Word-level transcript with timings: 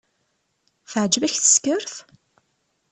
Teεǧeb-ak 0.91 1.33
teskert? 1.35 1.93